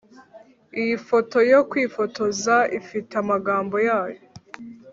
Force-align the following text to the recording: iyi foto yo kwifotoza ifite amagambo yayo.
iyi 0.81 0.95
foto 1.07 1.37
yo 1.51 1.59
kwifotoza 1.69 2.55
ifite 2.79 3.11
amagambo 3.23 3.75
yayo. 3.87 4.21